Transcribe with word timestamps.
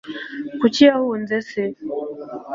kuki 0.59 0.79
yahunze 0.89 1.35
se 1.49 1.61